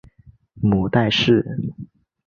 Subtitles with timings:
[0.59, 1.59] 母戴氏。